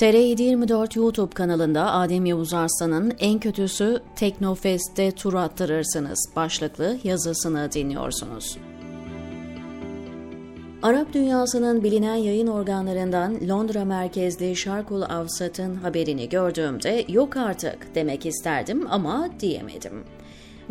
[0.00, 8.58] TR724 YouTube kanalında Adem Yavuz Arslan'ın En Kötüsü Teknofest'te tur attırırsınız başlıklı yazısını dinliyorsunuz.
[10.82, 18.86] Arap dünyasının bilinen yayın organlarından Londra merkezli Şarkul Avsat'ın haberini gördüğümde yok artık demek isterdim
[18.90, 20.04] ama diyemedim.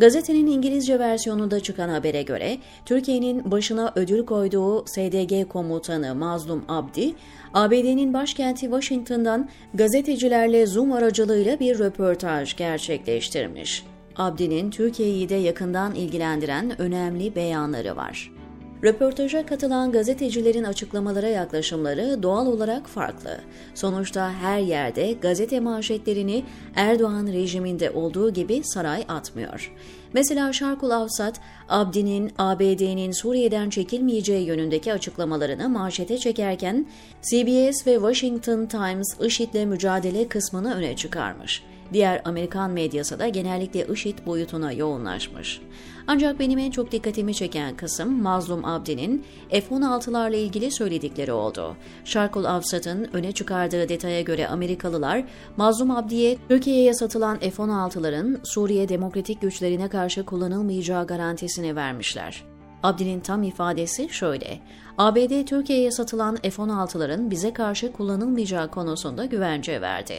[0.00, 7.14] Gazetenin İngilizce versiyonunda çıkan habere göre Türkiye'nin başına ödül koyduğu SDG komutanı Mazlum Abdi,
[7.54, 13.84] ABD'nin başkenti Washington'dan gazetecilerle Zoom aracılığıyla bir röportaj gerçekleştirmiş.
[14.16, 18.39] Abdi'nin Türkiye'yi de yakından ilgilendiren önemli beyanları var.
[18.84, 23.40] Röportaja katılan gazetecilerin açıklamalara yaklaşımları doğal olarak farklı.
[23.74, 26.44] Sonuçta her yerde gazete manşetlerini
[26.74, 29.72] Erdoğan rejiminde olduğu gibi saray atmıyor.
[30.12, 36.86] Mesela Şarkul Avsat, Abdi'nin ABD'nin Suriye'den çekilmeyeceği yönündeki açıklamalarını manşete çekerken
[37.22, 41.62] CBS ve Washington Times IŞİD'le mücadele kısmını öne çıkarmış.
[41.92, 45.60] Diğer Amerikan medyası da genellikle IŞİD boyutuna yoğunlaşmış.
[46.06, 51.76] Ancak benim en çok dikkatimi çeken kısım Mazlum Abdi'nin F-16'larla ilgili söyledikleri oldu.
[52.04, 55.24] Şarkul Avsat'ın öne çıkardığı detaya göre Amerikalılar
[55.56, 62.44] Mazlum Abdi'ye Türkiye'ye satılan F-16'ların Suriye demokratik güçlerine karşı kullanılmayacağı garantisini vermişler.
[62.82, 64.60] Abdi'nin tam ifadesi şöyle.
[64.98, 70.16] ABD Türkiye'ye satılan F-16'ların bize karşı kullanılmayacağı konusunda güvence verdi.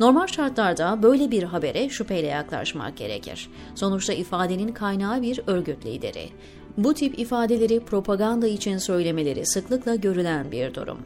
[0.00, 3.48] Normal şartlarda böyle bir habere şüpheyle yaklaşmak gerekir.
[3.74, 6.28] Sonuçta ifadenin kaynağı bir örgüt lideri.
[6.76, 10.98] Bu tip ifadeleri propaganda için söylemeleri sıklıkla görülen bir durum.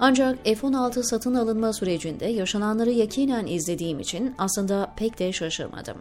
[0.00, 5.96] Ancak F-16 satın alınma sürecinde yaşananları yakinen izlediğim için aslında pek de şaşırmadım.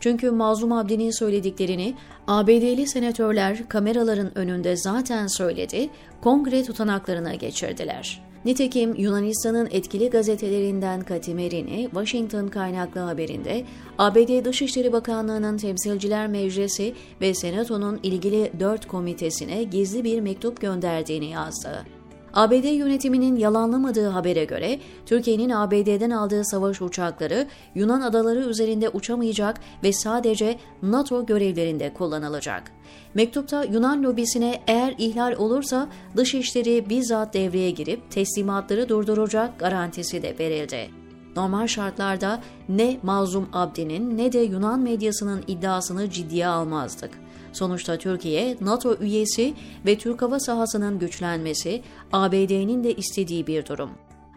[0.00, 1.94] Çünkü Mazlum Abdi'nin söylediklerini
[2.26, 8.22] ABD'li senatörler kameraların önünde zaten söyledi, kongre tutanaklarına geçirdiler.
[8.44, 13.64] Nitekim Yunanistan'ın etkili gazetelerinden Katimerini, Washington kaynaklı haberinde
[13.98, 21.99] ABD Dışişleri Bakanlığı'nın Temsilciler Meclisi ve Senato'nun ilgili dört komitesine gizli bir mektup gönderdiğini yazdı.
[22.34, 29.92] ABD yönetiminin yalanlamadığı habere göre Türkiye'nin ABD'den aldığı savaş uçakları Yunan adaları üzerinde uçamayacak ve
[29.92, 32.72] sadece NATO görevlerinde kullanılacak.
[33.14, 40.99] Mektupta Yunan lobisine eğer ihlal olursa dışişleri bizzat devreye girip teslimatları durduracak garantisi de verildi.
[41.36, 47.10] Normal şartlarda ne Mazlum Abdi'nin ne de Yunan medyasının iddiasını ciddiye almazdık.
[47.52, 49.54] Sonuçta Türkiye NATO üyesi
[49.86, 51.82] ve Türk hava sahasının güçlenmesi
[52.12, 53.90] ABD'nin de istediği bir durum.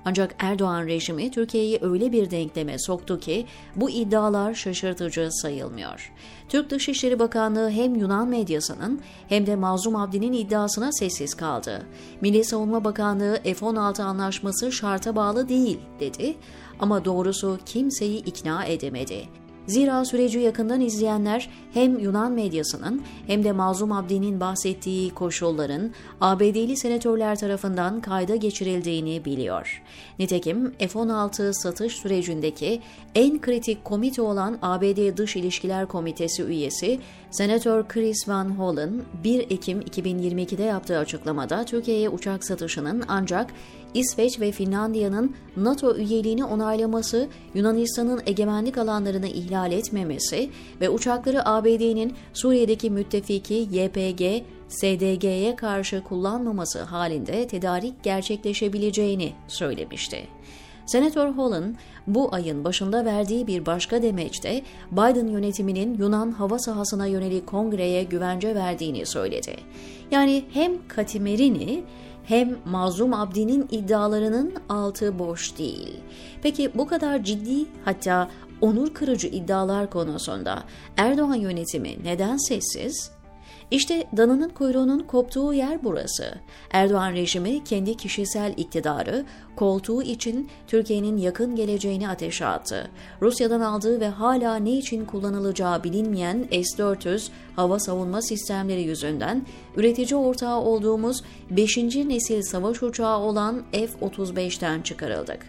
[0.06, 6.12] Ancak Erdoğan rejimi Türkiye'yi öyle bir denkleme soktu ki bu iddialar şaşırtıcı sayılmıyor.
[6.50, 11.86] Türk Dışişleri Bakanlığı hem Yunan medyasının hem de Mazlum Abdi'nin iddiasına sessiz kaldı.
[12.22, 16.36] Milli Savunma Bakanlığı F-16 anlaşması şarta bağlı değil dedi
[16.80, 19.43] ama doğrusu kimseyi ikna edemedi.
[19.68, 25.92] Zira süreci yakından izleyenler hem Yunan medyasının hem de Mazlum Abdi'nin bahsettiği koşulların
[26.22, 29.84] ABD'li senatörler tarafından kayda geçirildiğini biliyor.
[30.20, 32.82] Nitekim F-16 satış sürecindeki
[33.16, 37.00] en kritik komite olan ABD Dış İlişkiler Komitesi üyesi
[37.32, 43.54] Senatör Chris Van Hollen 1 Ekim 2022'de yaptığı açıklamada Türkiye'ye uçak satışının ancak
[43.94, 50.50] İsveç ve Finlandiya'nın NATO üyeliğini onaylaması, Yunanistan'ın egemenlik alanlarını ihlal etmemesi
[50.82, 60.28] ve uçakları ABD'nin Suriye'deki müttefiki YPG, SDG'ye karşı kullanmaması halinde tedarik gerçekleşebileceğini söylemişti.
[60.86, 61.76] Senatör Holland
[62.08, 68.56] bu ayın başında verdiği bir başka demeçte Biden yönetiminin Yunan hava sahasına yönelik kongreye güvence
[68.56, 69.56] verdiğini söyledi.
[70.12, 71.84] Yani hem Katimerini
[72.24, 76.00] hem Mazlum Abdi'nin iddialarının altı boş değil.
[76.42, 78.30] Peki bu kadar ciddi hatta
[78.62, 80.64] onur kırıcı iddialar konusunda
[80.98, 83.12] Erdoğan yönetimi neden sessiz?
[83.72, 86.36] İşte dananın kuyruğunun koptuğu yer burası.
[86.72, 92.92] Erdoğan rejimi kendi kişisel iktidarı, koltuğu için Türkiye'nin yakın geleceğini ateşe attı.
[93.22, 99.46] Rusya'dan aldığı ve hala ne için kullanılacağı bilinmeyen S-400 hava savunma sistemleri yüzünden
[99.76, 101.78] üretici ortağı olduğumuz 5.
[101.78, 105.46] nesil savaş uçağı olan F-35'ten çıkarıldık.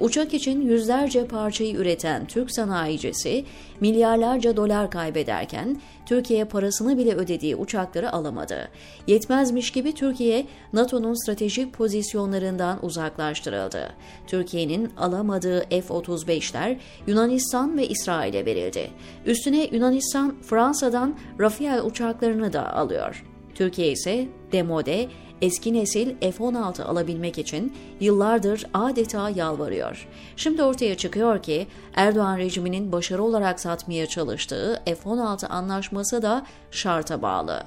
[0.00, 3.44] Uçak için yüzlerce parçayı üreten Türk sanayicisi
[3.80, 8.68] milyarlarca dolar kaybederken Türkiye parasını bile ödediği uçakları alamadı.
[9.06, 13.92] Yetmezmiş gibi Türkiye NATO'nun stratejik pozisyonlarından uzaklaştırıldı.
[14.26, 16.76] Türkiye'nin alamadığı F-35'ler
[17.06, 18.90] Yunanistan ve İsrail'e verildi.
[19.26, 23.24] Üstüne Yunanistan Fransa'dan Rafael uçaklarını da alıyor.
[23.54, 25.08] Türkiye ise demode,
[25.42, 30.08] eski nesil F-16 alabilmek için yıllardır adeta yalvarıyor.
[30.36, 37.62] Şimdi ortaya çıkıyor ki Erdoğan rejiminin başarı olarak satmaya çalıştığı F-16 anlaşması da şarta bağlı.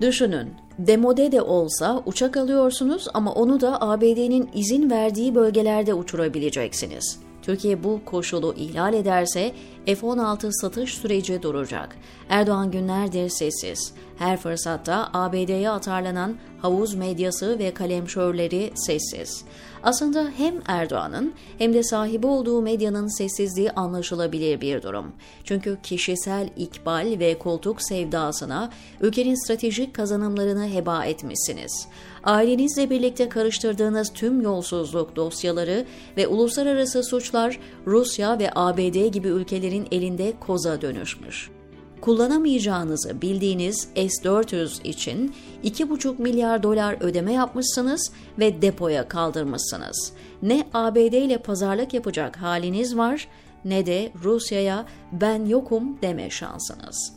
[0.00, 7.18] Düşünün, demode de olsa uçak alıyorsunuz ama onu da ABD'nin izin verdiği bölgelerde uçurabileceksiniz.
[7.42, 9.52] Türkiye bu koşulu ihlal ederse
[9.86, 11.96] F-16 satış süreci duracak.
[12.28, 13.94] Erdoğan günlerdir sessiz.
[14.18, 19.44] Her fırsatta ABD'ye atarlanan havuz medyası ve kalemşörleri sessiz.
[19.82, 25.12] Aslında hem Erdoğan'ın hem de sahibi olduğu medyanın sessizliği anlaşılabilir bir durum.
[25.44, 28.70] Çünkü kişisel ikbal ve koltuk sevdasına
[29.00, 31.88] ülkenin stratejik kazanımlarını heba etmişsiniz.
[32.24, 35.86] Ailenizle birlikte karıştırdığınız tüm yolsuzluk dosyaları
[36.16, 41.55] ve uluslararası suçlar Rusya ve ABD gibi ülkelerin elinde koza dönüşmüş
[42.06, 50.12] kullanamayacağınızı bildiğiniz S-400 için 2,5 milyar dolar ödeme yapmışsınız ve depoya kaldırmışsınız.
[50.42, 53.28] Ne ABD ile pazarlık yapacak haliniz var
[53.64, 57.12] ne de Rusya'ya ben yokum deme şansınız.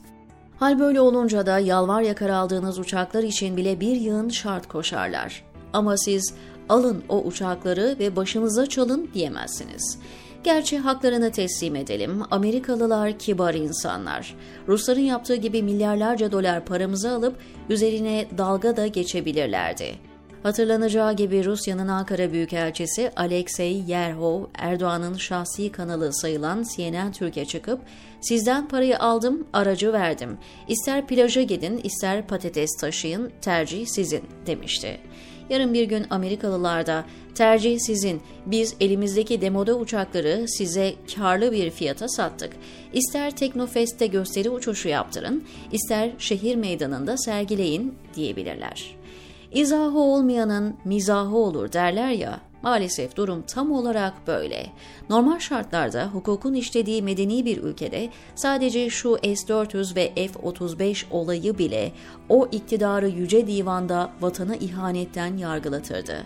[0.59, 5.43] Hal böyle olunca da yalvar yakar aldığınız uçaklar için bile bir yığın şart koşarlar.
[5.73, 6.33] Ama siz
[6.69, 9.99] alın o uçakları ve başınıza çalın diyemezsiniz.
[10.43, 12.21] Gerçi haklarını teslim edelim.
[12.31, 14.35] Amerikalılar kibar insanlar.
[14.67, 17.35] Rusların yaptığı gibi milyarlarca dolar paramızı alıp
[17.69, 19.95] üzerine dalga da geçebilirlerdi.
[20.43, 27.79] Hatırlanacağı gibi Rusya'nın Ankara Büyükelçisi Alexey Yerhov, Erdoğan'ın şahsi kanalı sayılan CNN Türkiye çıkıp
[28.21, 30.37] Sizden parayı aldım, aracı verdim.
[30.67, 34.99] İster plaja gidin, ister patates taşıyın, tercih sizin demişti.
[35.49, 37.05] Yarın bir gün Amerikalılar da
[37.35, 42.53] tercih sizin, biz elimizdeki demoda uçakları size karlı bir fiyata sattık.
[42.93, 48.95] İster Teknofest'te gösteri uçuşu yaptırın, ister şehir meydanında sergileyin diyebilirler.
[49.51, 54.65] İzahı olmayanın mizahı olur derler ya, Maalesef durum tam olarak böyle.
[55.09, 61.91] Normal şartlarda hukukun işlediği medeni bir ülkede sadece şu S-400 ve F-35 olayı bile
[62.29, 66.25] o iktidarı yüce divanda vatana ihanetten yargılatırdı.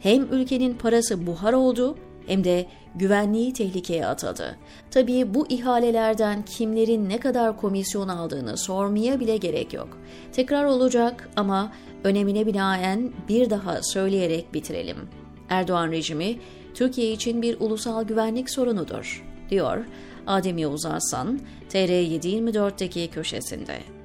[0.00, 1.96] Hem ülkenin parası buhar oldu
[2.26, 4.56] hem de güvenliği tehlikeye atadı.
[4.90, 9.98] Tabii bu ihalelerden kimlerin ne kadar komisyon aldığını sormaya bile gerek yok.
[10.32, 11.72] Tekrar olacak ama
[12.04, 15.25] önemine binaen bir daha söyleyerek bitirelim.
[15.48, 16.38] Erdoğan rejimi
[16.74, 19.84] Türkiye için bir ulusal güvenlik sorunudur, diyor
[20.26, 21.40] Adem Yavuz Arslan,
[21.70, 23.95] TR724'deki köşesinde.